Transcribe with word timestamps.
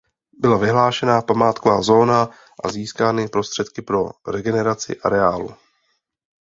Byla 0.39 0.57
vyhlášena 0.57 1.21
památková 1.21 1.81
zóna 1.81 2.29
a 2.63 2.69
získány 2.71 3.27
prostředky 3.27 3.81
pro 3.81 4.09
regeneraci 4.27 4.99
areálu. 5.01 5.55